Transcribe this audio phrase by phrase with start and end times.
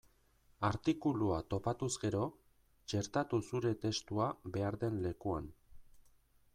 [0.69, 2.23] Artikulua topatuz gero,
[2.93, 5.53] txertatu zure testua behar den lekuan.